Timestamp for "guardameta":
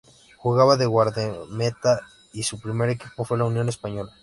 0.87-2.07